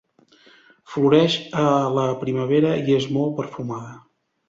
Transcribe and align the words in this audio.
Floreix 0.93 1.37
a 1.65 1.67
la 1.99 2.07
primavera 2.25 2.75
i 2.89 2.99
és 3.01 3.11
molt 3.19 3.41
perfumada. 3.43 3.97